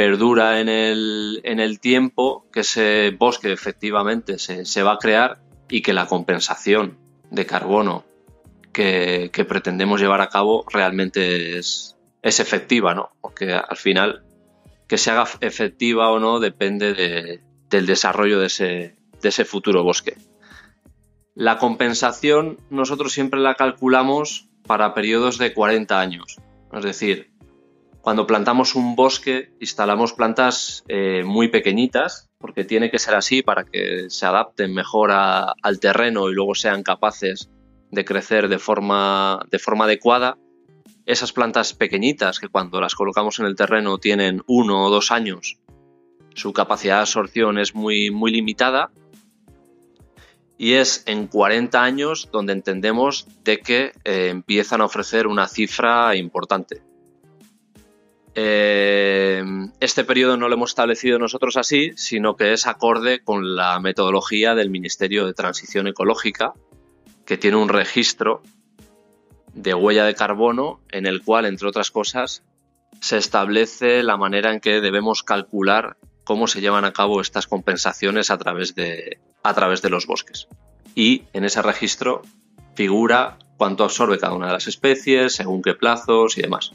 perdura 0.00 0.60
en 0.60 0.70
el, 0.70 1.78
tiempo, 1.78 2.46
que 2.50 2.60
ese 2.60 3.14
bosque 3.18 3.52
efectivamente 3.52 4.38
se, 4.38 4.82
va 4.82 4.94
a 4.94 4.98
crear 4.98 5.42
y 5.68 5.82
que 5.82 5.92
la 5.92 6.06
compensación 6.06 6.96
de 7.30 7.44
carbono 7.44 8.06
que, 8.72 9.30
pretendemos 9.46 10.00
llevar 10.00 10.22
a 10.22 10.30
cabo 10.30 10.64
realmente 10.72 11.58
es, 11.58 11.98
efectiva, 12.22 12.94
¿no? 12.94 13.10
Porque 13.20 13.52
al 13.52 13.76
final 13.76 14.22
que 14.88 14.96
se 14.96 15.10
haga 15.10 15.26
efectiva 15.42 16.10
o 16.10 16.18
no 16.18 16.40
depende 16.40 17.42
del 17.68 17.84
desarrollo 17.84 18.40
de 18.40 18.46
ese, 18.46 18.96
de 19.20 19.28
ese 19.28 19.44
futuro 19.44 19.84
bosque. 19.84 20.16
La 21.34 21.58
compensación 21.58 22.56
nosotros 22.70 23.12
siempre 23.12 23.38
la 23.38 23.54
calculamos 23.54 24.48
para 24.66 24.94
periodos 24.94 25.36
de 25.36 25.52
40 25.52 26.00
años. 26.00 26.38
Es 26.72 26.84
decir, 26.84 27.30
cuando 28.02 28.26
plantamos 28.26 28.74
un 28.74 28.96
bosque, 28.96 29.52
instalamos 29.60 30.14
plantas 30.14 30.84
eh, 30.88 31.22
muy 31.24 31.48
pequeñitas, 31.48 32.30
porque 32.38 32.64
tiene 32.64 32.90
que 32.90 32.98
ser 32.98 33.14
así 33.14 33.42
para 33.42 33.64
que 33.64 34.08
se 34.08 34.24
adapten 34.24 34.72
mejor 34.72 35.10
al 35.12 35.80
terreno 35.80 36.30
y 36.30 36.34
luego 36.34 36.54
sean 36.54 36.82
capaces 36.82 37.50
de 37.90 38.04
crecer 38.04 38.48
de 38.48 38.58
forma, 38.58 39.40
de 39.50 39.58
forma 39.58 39.84
adecuada. 39.84 40.38
Esas 41.04 41.32
plantas 41.32 41.74
pequeñitas 41.74 42.38
que 42.38 42.48
cuando 42.48 42.80
las 42.80 42.94
colocamos 42.94 43.38
en 43.38 43.46
el 43.46 43.56
terreno 43.56 43.98
tienen 43.98 44.42
uno 44.46 44.86
o 44.86 44.90
dos 44.90 45.10
años, 45.10 45.58
su 46.34 46.54
capacidad 46.54 46.96
de 46.96 47.00
absorción 47.02 47.58
es 47.58 47.74
muy, 47.74 48.10
muy 48.10 48.30
limitada 48.30 48.90
y 50.56 50.74
es 50.74 51.02
en 51.06 51.26
40 51.26 51.82
años 51.82 52.28
donde 52.32 52.54
entendemos 52.54 53.26
de 53.44 53.58
que 53.58 53.92
eh, 54.04 54.28
empiezan 54.30 54.80
a 54.80 54.86
ofrecer 54.86 55.26
una 55.26 55.48
cifra 55.48 56.16
importante. 56.16 56.89
Eh, 58.34 59.42
este 59.80 60.04
periodo 60.04 60.36
no 60.36 60.48
lo 60.48 60.54
hemos 60.54 60.70
establecido 60.70 61.18
nosotros 61.18 61.56
así, 61.56 61.92
sino 61.96 62.36
que 62.36 62.52
es 62.52 62.66
acorde 62.66 63.22
con 63.22 63.56
la 63.56 63.80
metodología 63.80 64.54
del 64.54 64.70
Ministerio 64.70 65.26
de 65.26 65.34
Transición 65.34 65.88
Ecológica, 65.88 66.54
que 67.24 67.38
tiene 67.38 67.56
un 67.56 67.68
registro 67.68 68.42
de 69.54 69.74
huella 69.74 70.04
de 70.04 70.14
carbono 70.14 70.80
en 70.90 71.06
el 71.06 71.22
cual, 71.22 71.46
entre 71.46 71.68
otras 71.68 71.90
cosas, 71.90 72.44
se 73.00 73.16
establece 73.16 74.02
la 74.02 74.16
manera 74.16 74.52
en 74.52 74.60
que 74.60 74.80
debemos 74.80 75.22
calcular 75.22 75.96
cómo 76.24 76.46
se 76.46 76.60
llevan 76.60 76.84
a 76.84 76.92
cabo 76.92 77.20
estas 77.20 77.46
compensaciones 77.46 78.30
a 78.30 78.38
través 78.38 78.74
de, 78.74 79.18
a 79.42 79.54
través 79.54 79.82
de 79.82 79.90
los 79.90 80.06
bosques. 80.06 80.48
Y 80.94 81.24
en 81.32 81.44
ese 81.44 81.62
registro 81.62 82.22
figura 82.74 83.38
cuánto 83.56 83.84
absorbe 83.84 84.18
cada 84.18 84.34
una 84.34 84.46
de 84.46 84.52
las 84.54 84.68
especies, 84.68 85.34
según 85.34 85.62
qué 85.62 85.74
plazos 85.74 86.38
y 86.38 86.42
demás. 86.42 86.72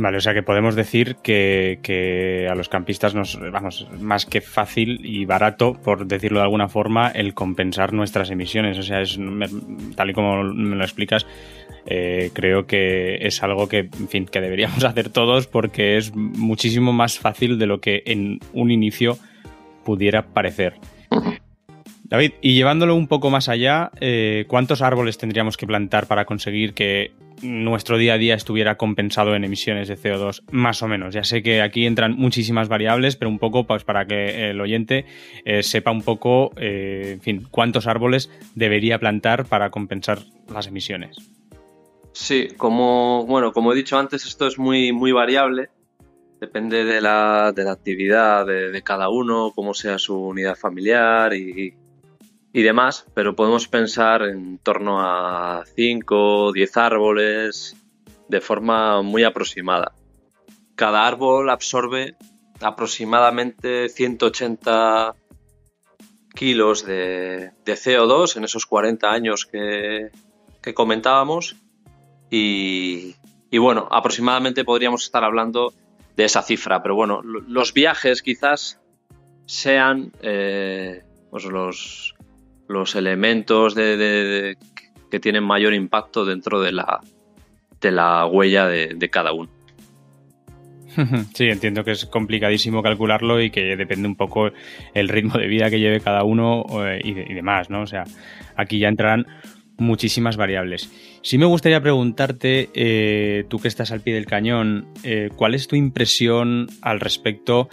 Vale, 0.00 0.16
o 0.16 0.20
sea 0.20 0.32
que 0.32 0.42
podemos 0.42 0.76
decir 0.76 1.16
que, 1.16 2.48
a 2.50 2.54
los 2.54 2.70
campistas 2.70 3.14
nos, 3.14 3.38
vamos, 3.52 3.86
más 4.00 4.24
que 4.24 4.40
fácil 4.40 5.04
y 5.04 5.26
barato, 5.26 5.74
por 5.74 6.06
decirlo 6.06 6.38
de 6.38 6.44
alguna 6.44 6.68
forma, 6.68 7.08
el 7.08 7.34
compensar 7.34 7.92
nuestras 7.92 8.30
emisiones. 8.30 8.78
O 8.78 8.82
sea, 8.82 9.02
es 9.02 9.18
tal 9.96 10.10
y 10.10 10.12
como 10.14 10.42
me 10.42 10.74
lo 10.74 10.82
explicas, 10.84 11.26
eh, 11.84 12.30
creo 12.32 12.66
que 12.66 13.18
es 13.26 13.42
algo 13.42 13.68
que, 13.68 13.90
en 14.00 14.08
fin, 14.08 14.24
que 14.24 14.40
deberíamos 14.40 14.82
hacer 14.84 15.10
todos 15.10 15.46
porque 15.46 15.98
es 15.98 16.14
muchísimo 16.14 16.94
más 16.94 17.18
fácil 17.18 17.58
de 17.58 17.66
lo 17.66 17.82
que 17.82 18.02
en 18.06 18.40
un 18.54 18.70
inicio 18.70 19.18
pudiera 19.84 20.22
parecer. 20.22 20.76
David, 22.04 22.32
y 22.40 22.54
llevándolo 22.54 22.96
un 22.96 23.06
poco 23.06 23.28
más 23.28 23.50
allá, 23.50 23.90
eh, 24.00 24.46
¿cuántos 24.48 24.80
árboles 24.80 25.18
tendríamos 25.18 25.58
que 25.58 25.66
plantar 25.66 26.06
para 26.06 26.24
conseguir 26.24 26.72
que 26.72 27.12
nuestro 27.42 27.98
día 27.98 28.14
a 28.14 28.18
día 28.18 28.34
estuviera 28.34 28.76
compensado 28.76 29.34
en 29.34 29.44
emisiones 29.44 29.88
de 29.88 29.96
CO2, 29.96 30.42
más 30.50 30.82
o 30.82 30.88
menos. 30.88 31.14
Ya 31.14 31.24
sé 31.24 31.42
que 31.42 31.62
aquí 31.62 31.86
entran 31.86 32.16
muchísimas 32.16 32.68
variables, 32.68 33.16
pero 33.16 33.28
un 33.30 33.38
poco 33.38 33.64
pues, 33.66 33.84
para 33.84 34.06
que 34.06 34.50
el 34.50 34.60
oyente 34.60 35.06
eh, 35.44 35.62
sepa 35.62 35.90
un 35.90 36.02
poco, 36.02 36.52
eh, 36.56 37.12
en 37.14 37.20
fin, 37.20 37.46
cuántos 37.50 37.86
árboles 37.86 38.30
debería 38.54 38.98
plantar 38.98 39.46
para 39.46 39.70
compensar 39.70 40.20
las 40.52 40.66
emisiones. 40.66 41.16
Sí, 42.12 42.48
como, 42.56 43.24
bueno, 43.26 43.52
como 43.52 43.72
he 43.72 43.76
dicho 43.76 43.98
antes, 43.98 44.26
esto 44.26 44.46
es 44.46 44.58
muy, 44.58 44.92
muy 44.92 45.12
variable. 45.12 45.70
Depende 46.40 46.84
de 46.84 47.00
la, 47.00 47.48
actividad 47.48 48.46
de, 48.46 48.82
cada 48.82 49.10
uno, 49.10 49.52
cómo 49.54 49.74
sea 49.74 49.98
su 49.98 50.16
unidad 50.16 50.56
familiar 50.56 51.34
y, 51.34 51.74
y 52.52 52.62
demás, 52.62 53.06
pero 53.14 53.36
podemos 53.36 53.68
pensar 53.68 54.22
en 54.22 54.58
torno 54.58 55.00
a 55.00 55.64
5 55.74 56.44
o 56.46 56.52
10 56.52 56.76
árboles 56.76 57.76
de 58.28 58.40
forma 58.40 59.02
muy 59.02 59.24
aproximada. 59.24 59.92
Cada 60.74 61.06
árbol 61.06 61.50
absorbe 61.50 62.16
aproximadamente 62.60 63.88
180 63.88 65.14
kilos 66.34 66.84
de, 66.84 67.52
CO2 67.64 68.36
en 68.36 68.44
esos 68.44 68.66
40 68.66 69.10
años 69.10 69.46
que, 69.46 70.10
comentábamos 70.74 71.56
y, 72.30 73.14
bueno, 73.58 73.88
aproximadamente 73.90 74.64
podríamos 74.64 75.04
estar 75.04 75.24
hablando 75.24 75.72
de 76.16 76.24
esa 76.24 76.42
cifra, 76.42 76.82
pero 76.82 76.94
bueno, 76.94 77.22
los 77.22 77.72
viajes 77.72 78.22
quizás 78.22 78.80
sean 79.46 80.12
eh, 80.22 81.02
pues 81.30 81.44
los, 81.44 82.14
los 82.70 82.94
elementos 82.94 83.74
de, 83.74 84.56
que 85.10 85.20
tienen 85.20 85.42
mayor 85.42 85.74
impacto 85.74 86.24
dentro 86.24 86.60
de 86.60 86.70
la, 86.70 87.00
de 87.80 87.90
la 87.90 88.26
huella 88.26 88.68
de, 88.68 89.10
cada 89.10 89.32
uno. 89.32 89.50
Sí, 91.34 91.44
entiendo 91.44 91.84
que 91.84 91.92
es 91.92 92.06
complicadísimo 92.06 92.82
calcularlo 92.82 93.40
y 93.40 93.50
que 93.50 93.76
depende 93.76 94.08
un 94.08 94.16
poco 94.16 94.50
el 94.92 95.08
ritmo 95.08 95.38
de 95.38 95.46
vida 95.46 95.70
que 95.70 95.78
lleve 95.78 96.00
cada 96.00 96.24
uno 96.24 96.64
eh, 96.84 97.00
y, 97.02 97.12
demás, 97.34 97.70
¿no? 97.70 97.82
O 97.82 97.86
sea, 97.86 98.04
aquí 98.56 98.78
ya 98.78 98.88
entrarán 98.88 99.26
muchísimas 99.78 100.36
variables. 100.36 100.90
Sí 101.22 101.38
me 101.38 101.46
gustaría 101.46 101.80
preguntarte, 101.80 102.70
eh, 102.74 103.44
tú 103.48 103.58
que 103.60 103.68
estás 103.68 103.92
al 103.92 104.00
pie 104.00 104.14
del 104.14 104.26
cañón, 104.26 104.88
eh, 105.04 105.30
¿cuál 105.36 105.54
es 105.54 105.68
tu 105.68 105.76
impresión 105.76 106.68
al 106.82 107.00
respecto 107.00 107.68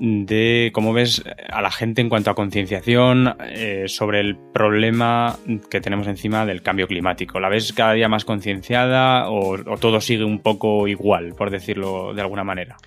de 0.00 0.70
cómo 0.72 0.94
ves 0.94 1.22
a 1.50 1.60
la 1.60 1.70
gente 1.70 2.00
en 2.00 2.08
cuanto 2.08 2.30
a 2.30 2.34
concienciación 2.34 3.36
eh, 3.42 3.84
sobre 3.86 4.20
el 4.20 4.34
problema 4.36 5.36
que 5.70 5.82
tenemos 5.82 6.06
encima 6.06 6.46
del 6.46 6.62
cambio 6.62 6.88
climático. 6.88 7.38
¿La 7.38 7.50
ves 7.50 7.74
cada 7.74 7.92
día 7.92 8.08
más 8.08 8.24
concienciada 8.24 9.30
o, 9.30 9.58
todo 9.78 10.00
sigue 10.00 10.24
un 10.24 10.40
poco 10.40 10.88
igual, 10.88 11.34
por 11.34 11.50
decirlo 11.50 12.14
de 12.14 12.22
alguna 12.22 12.44
manera? 12.44 12.78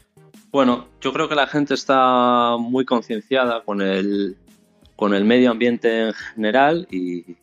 Bueno, 0.51 0.87
yo 1.01 1.13
creo 1.13 1.29
que 1.29 1.35
la 1.35 1.45
gente 1.45 1.75
está 1.75 2.57
muy 2.57 2.83
concienciada 2.83 3.63
con 3.63 3.81
el, 3.81 4.35
con 4.95 5.13
el 5.13 5.23
medio 5.23 5.51
ambiente 5.51 6.07
en 6.07 6.13
general 6.13 6.87
y, 6.89 7.37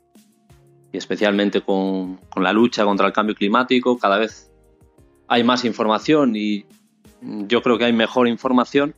especialmente 0.92 1.60
con, 1.60 2.16
con 2.28 2.42
la 2.42 2.52
lucha 2.52 2.84
contra 2.84 3.06
el 3.06 3.12
cambio 3.12 3.36
climático. 3.36 3.98
Cada 3.98 4.18
vez 4.18 4.50
hay 5.28 5.44
más 5.44 5.64
información 5.64 6.34
y 6.34 6.66
yo 7.22 7.62
creo 7.62 7.78
que 7.78 7.84
hay 7.84 7.92
mejor 7.92 8.26
información 8.26 8.96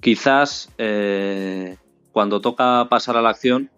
Quizás 0.00 0.70
eh, 0.78 1.76
cuando 2.12 2.40
toca 2.40 2.86
pasar 2.88 3.16
a 3.16 3.22
la 3.22 3.30
acción 3.30 3.70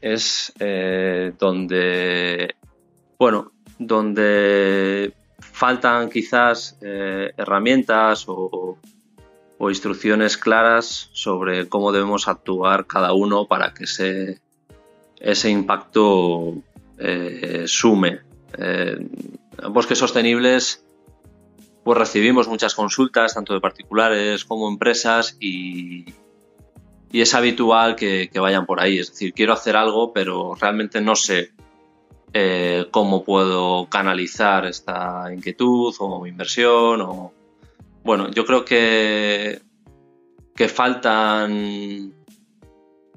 es 0.00 0.52
eh, 0.58 1.32
donde, 1.38 2.56
bueno, 3.18 3.52
donde 3.78 5.14
faltan 5.38 6.10
quizás 6.10 6.76
eh, 6.82 7.32
herramientas 7.36 8.24
o, 8.26 8.78
instrucciones 9.60 10.36
claras 10.36 11.10
sobre 11.12 11.68
cómo 11.68 11.90
debemos 11.90 12.28
actuar 12.28 12.86
cada 12.86 13.12
uno 13.12 13.46
para 13.46 13.74
que 13.74 13.84
ese, 13.84 14.40
ese 15.18 15.50
impacto 15.50 16.54
sume. 17.66 18.20
bosques 19.68 19.98
sostenibles 19.98 20.84
pues 21.88 21.96
recibimos 21.96 22.48
muchas 22.48 22.74
consultas, 22.74 23.32
tanto 23.32 23.54
de 23.54 23.62
particulares 23.62 24.44
como 24.44 24.68
empresas, 24.68 25.38
y, 25.40 26.04
es 27.10 27.32
habitual 27.32 27.96
que, 27.96 28.30
vayan 28.34 28.66
por 28.66 28.78
ahí. 28.78 28.98
Es 28.98 29.08
decir, 29.10 29.32
quiero 29.32 29.54
hacer 29.54 29.74
algo, 29.74 30.12
pero 30.12 30.54
realmente 30.54 31.00
no 31.00 31.16
sé 31.16 31.52
eh, 32.34 32.88
cómo 32.90 33.24
puedo 33.24 33.88
canalizar 33.88 34.66
esta 34.66 35.32
inquietud 35.32 35.94
o 35.98 36.26
inversión. 36.26 37.00
O... 37.00 37.32
Bueno, 38.04 38.30
yo 38.32 38.44
creo 38.44 38.66
que, 38.66 39.62
que 40.54 40.68
faltan 40.68 42.12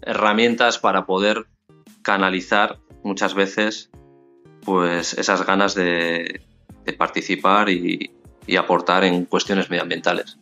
herramientas 0.02 0.80
para 0.80 1.06
poder 1.06 1.46
canalizar 2.02 2.80
muchas 3.04 3.34
veces 3.34 3.92
pues 4.64 5.14
esas 5.16 5.46
ganas 5.46 5.76
de 5.76 6.40
participar 6.98 7.68
y, 7.70 8.12
y 8.48 8.56
aportar 8.56 9.04
en 9.04 9.26
cuestiones 9.26 9.70
medioambientales. 9.70 10.38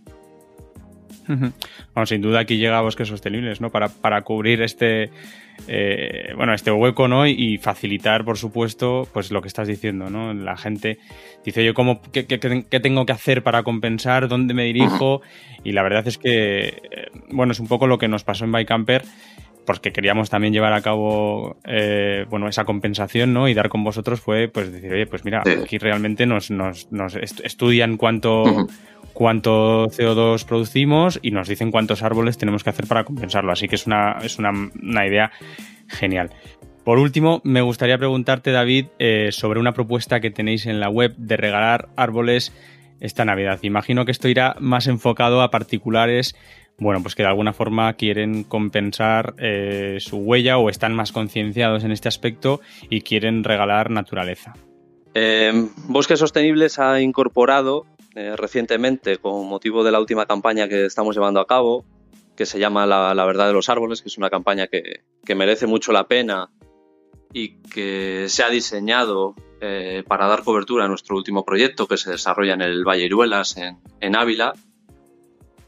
sin 2.06 2.22
duda 2.22 2.40
aquí 2.40 2.58
llega 2.58 2.78
a 2.78 2.82
Bosques 2.82 3.08
Sostenibles, 3.08 3.62
¿no? 3.62 3.70
Para, 3.70 3.90
para 3.90 4.22
cubrir 4.24 4.62
este, 4.62 5.12
eh, 5.68 6.34
bueno, 6.36 6.54
este 6.54 6.72
hueco, 6.72 7.08
¿no? 7.08 7.28
Y, 7.28 7.58
facilitar, 7.58 8.24
por 8.24 8.38
supuesto, 8.38 9.08
pues 9.14 9.32
lo 9.32 9.42
que 9.42 9.48
estás 9.48 9.68
diciendo, 9.68 10.10
¿no? 10.10 10.34
La 10.34 10.58
gente 10.58 11.00
dice, 11.44 11.64
yo, 11.64 11.74
¿cómo, 11.74 12.02
qué, 12.12 12.24
tengo 12.24 13.06
que 13.06 13.12
hacer 13.12 13.44
para 13.44 13.64
compensar? 13.64 14.28
¿Dónde 14.28 14.54
me 14.54 14.66
dirijo? 14.66 15.22
Y 15.64 15.74
la 15.74 15.84
verdad 15.84 16.08
es 16.08 16.18
que, 16.18 16.68
eh, 16.68 17.08
bueno, 17.30 17.52
es 17.52 17.60
un 17.60 17.68
poco 17.68 17.88
lo 17.88 17.98
que 17.98 18.08
nos 18.08 18.24
pasó 18.24 18.46
en 18.46 18.52
Bycamper 18.52 19.04
porque 19.70 19.92
queríamos 19.92 20.32
también 20.32 20.52
llevar 20.52 20.74
a 20.74 20.82
cabo 20.82 21.58
eh, 21.64 22.26
bueno 22.28 22.48
esa 22.48 22.66
compensación 22.66 23.36
¿no? 23.36 23.48
y 23.48 23.54
dar 23.54 23.70
con 23.70 23.84
vosotros 23.84 24.20
fue 24.20 24.48
pues 24.48 24.72
decir 24.72 24.92
oye 24.92 25.06
pues 25.06 25.24
mira 25.26 25.44
aquí 25.62 25.78
realmente 25.78 26.26
nos, 26.26 26.50
nos, 26.50 26.92
nos 26.92 27.16
estudian 27.16 27.96
cuánto 27.96 28.66
cuánto 29.14 29.86
CO2 29.90 30.44
producimos 30.46 31.20
y 31.22 31.30
nos 31.30 31.48
dicen 31.48 31.70
cuántos 31.70 32.02
árboles 32.02 32.40
tenemos 32.40 32.64
que 32.64 32.72
hacer 32.72 32.88
para 32.88 33.04
compensarlo 33.04 33.52
así 33.52 33.68
que 33.68 33.76
es 33.76 33.86
una 33.86 34.18
es 34.24 34.40
una, 34.40 34.50
una 34.50 35.06
idea 35.06 35.32
genial 35.88 36.32
por 36.84 36.98
último, 36.98 37.40
me 37.44 37.62
gustaría 37.62 38.00
preguntarte, 38.00 38.52
David, 38.52 38.88
eh, 38.98 39.28
sobre 39.32 39.60
una 39.60 39.74
propuesta 39.74 40.22
que 40.22 40.32
tenéis 40.32 40.66
en 40.66 40.80
la 40.80 40.90
web 40.90 41.14
de 41.18 41.38
regalar 41.38 41.90
árboles 41.96 42.52
esta 43.00 43.26
Navidad. 43.26 43.60
Imagino 43.62 44.06
que 44.06 44.12
esto 44.12 44.28
irá 44.28 44.56
más 44.60 44.88
enfocado 44.88 45.42
a 45.42 45.52
particulares 45.52 46.36
bueno, 46.80 47.02
pues 47.02 47.16
que 47.16 47.24
de 47.24 47.30
alguna 47.30 47.54
forma 47.54 47.94
quieren 47.94 48.44
compensar 48.44 49.36
eh, 49.38 49.98
su 50.00 50.18
huella 50.18 50.58
o 50.58 50.70
están 50.70 50.94
más 50.94 51.12
concienciados 51.12 51.84
en 51.84 51.92
este 51.92 52.08
aspecto 52.08 52.62
y 52.90 53.02
quieren 53.02 53.44
regalar 53.44 53.90
naturaleza. 53.90 54.54
Eh, 55.14 55.52
Bosques 55.88 56.20
Sostenibles 56.20 56.80
ha 56.80 57.02
incorporado 57.02 57.86
eh, 58.16 58.36
recientemente, 58.36 59.18
con 59.18 59.48
motivo 59.48 59.84
de 59.84 59.92
la 59.92 60.00
última 60.00 60.26
campaña 60.26 60.68
que 60.68 60.86
estamos 60.86 61.16
llevando 61.16 61.40
a 61.40 61.48
cabo, 61.48 61.86
que 62.36 62.46
se 62.46 62.60
llama 62.60 62.86
La, 62.86 63.26
Verdad 63.26 63.48
de 63.48 63.54
los 63.54 63.70
Árboles, 63.70 64.02
que 64.02 64.08
es 64.08 64.18
una 64.18 64.30
campaña 64.30 64.68
que, 64.68 65.02
merece 65.36 65.68
mucho 65.68 65.92
la 65.92 66.08
pena 66.08 66.50
y 67.34 67.62
que 67.62 68.26
se 68.30 68.44
ha 68.44 68.50
diseñado 68.50 69.36
para 70.08 70.28
dar 70.28 70.44
cobertura 70.44 70.86
a 70.86 70.88
nuestro 70.88 71.18
último 71.18 71.44
proyecto 71.44 71.86
que 71.86 71.98
se 71.98 72.10
desarrolla 72.10 72.54
en 72.54 72.62
el 72.62 72.86
Valle 72.86 73.04
Iruelas, 73.06 73.58
en 74.00 74.16
Ávila, 74.16 74.54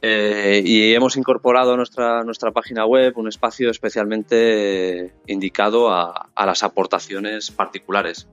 eh, 0.03 0.63
y 0.65 0.93
hemos 0.95 1.15
incorporado 1.15 1.73
a 1.73 1.77
nuestra, 1.77 2.23
nuestra 2.23 2.51
página 2.51 2.85
web 2.87 3.13
un 3.17 3.27
espacio 3.27 3.69
especialmente 3.69 5.13
indicado 5.27 5.91
a, 5.91 6.29
las 6.35 6.63
aportaciones 6.63 7.51
particulares. 7.51 8.27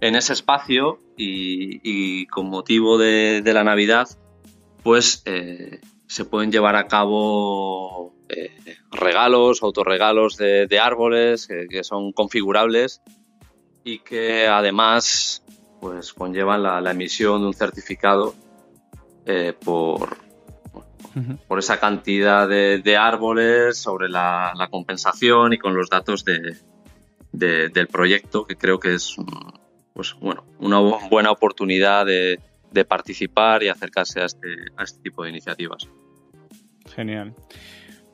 En 0.00 0.16
ese 0.16 0.32
espacio 0.32 0.98
y, 1.16 2.26
con 2.26 2.48
motivo 2.48 2.98
de, 2.98 3.40
la 3.44 3.62
Navidad, 3.62 4.08
pues 4.82 5.22
eh, 5.26 5.80
se 6.08 6.24
pueden 6.24 6.50
llevar 6.50 6.74
a 6.74 6.88
cabo 6.88 8.12
eh, 8.28 8.50
regalos, 8.90 9.62
autorregalos 9.62 10.36
de, 10.36 10.80
árboles 10.80 11.46
que, 11.46 11.84
son 11.84 12.10
configurables 12.10 13.00
y 13.84 14.00
que 14.00 14.48
además 14.48 15.44
pues 15.80 16.12
conllevan 16.12 16.64
la, 16.64 16.90
emisión 16.90 17.42
de 17.42 17.46
un 17.46 17.54
certificado 17.54 18.34
por, 19.64 20.16
por 21.48 21.58
esa 21.58 21.78
cantidad 21.78 22.48
de, 22.48 22.96
árboles, 22.96 23.78
sobre 23.78 24.08
la, 24.08 24.68
compensación 24.70 25.52
y 25.52 25.58
con 25.58 25.74
los 25.74 25.88
datos 25.88 26.24
del 26.24 27.86
proyecto, 27.90 28.46
que 28.46 28.56
creo 28.56 28.78
que 28.78 28.94
es 28.94 29.16
pues, 29.92 30.14
bueno, 30.20 30.44
una 30.58 30.78
buena 30.78 31.30
oportunidad 31.30 32.06
de, 32.06 32.38
participar 32.88 33.62
y 33.62 33.68
acercarse 33.68 34.20
a 34.20 34.24
este, 34.24 34.48
a 34.76 34.84
este 34.84 35.02
tipo 35.02 35.22
de 35.22 35.30
iniciativas. 35.30 35.88
Genial. 36.94 37.34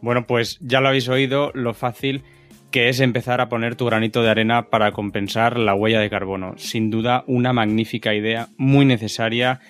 Bueno, 0.00 0.26
pues 0.26 0.58
ya 0.60 0.80
lo 0.80 0.88
habéis 0.88 1.08
oído, 1.08 1.50
lo 1.54 1.74
fácil 1.74 2.24
que 2.70 2.88
es 2.88 3.00
empezar 3.00 3.40
a 3.40 3.48
poner 3.48 3.76
tu 3.76 3.86
granito 3.86 4.22
de 4.22 4.30
arena 4.30 4.68
para 4.68 4.92
compensar 4.92 5.58
la 5.58 5.74
huella 5.74 6.00
de 6.00 6.10
carbono. 6.10 6.54
Sin 6.58 6.90
duda, 6.90 7.24
una 7.26 7.52
magnífica 7.52 8.14
idea, 8.14 8.48
muy 8.56 8.84
necesaria 8.84 9.60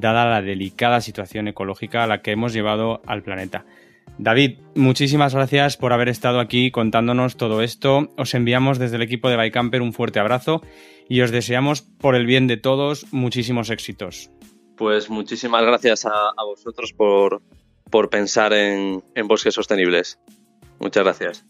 dada 0.00 0.28
la 0.28 0.42
delicada 0.42 1.00
situación 1.00 1.48
ecológica 1.48 2.04
a 2.04 2.06
la 2.06 2.22
que 2.22 2.32
hemos 2.32 2.52
llevado 2.52 3.02
al 3.06 3.22
planeta. 3.22 3.64
David, 4.18 4.58
muchísimas 4.74 5.34
gracias 5.34 5.76
por 5.76 5.92
haber 5.92 6.08
estado 6.08 6.38
aquí 6.40 6.70
contándonos 6.70 7.36
todo 7.36 7.62
esto. 7.62 8.08
Os 8.16 8.34
enviamos 8.34 8.78
desde 8.78 8.96
el 8.96 9.02
equipo 9.02 9.28
de 9.28 9.36
Bycamper 9.36 9.80
un 9.82 9.92
fuerte 9.92 10.20
abrazo 10.20 10.62
y 11.08 11.22
os 11.22 11.30
deseamos, 11.30 11.82
por 11.82 12.14
el 12.14 12.26
bien 12.26 12.46
de 12.46 12.56
todos, 12.56 13.06
muchísimos 13.12 13.70
éxitos. 13.70 14.30
Pues 14.76 15.10
muchísimas 15.10 15.64
gracias 15.64 16.06
a, 16.06 16.32
vosotros 16.44 16.92
por, 16.92 17.42
por 17.90 18.10
pensar 18.10 18.52
en, 18.52 19.02
en 19.14 19.28
bosques 19.28 19.54
sostenibles. 19.54 20.18
Muchas 20.78 21.04
gracias. 21.04 21.46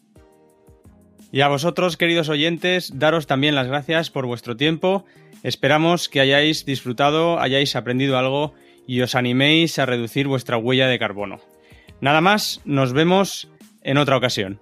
Y 1.33 1.40
a 1.40 1.48
vosotros, 1.48 1.96
queridos 1.96 2.28
oyentes, 2.28 2.98
daros 2.98 3.26
también 3.26 3.55
las 3.55 3.66
gracias 3.66 4.11
por 4.11 4.26
vuestro 4.26 4.57
tiempo 4.57 5.07
Esperamos 5.42 6.09
que 6.09 6.20
hayáis 6.20 6.64
disfrutado, 6.64 7.40
hayáis 7.40 7.74
aprendido 7.76 8.16
algo 8.16 8.55
y 8.87 9.00
os 9.00 9.14
animéis 9.14 9.78
a 9.78 9.87
reducir 9.87 10.28
vuestra 10.28 10.57
huella 10.57 10.87
de 10.87 10.98
carbono. 10.98 11.40
Nada 12.00 12.20
más, 12.20 12.61
nos 12.64 12.92
vemos 12.92 13.50
en 13.83 13.98
otra 13.98 14.16
ocasión. 14.16 14.61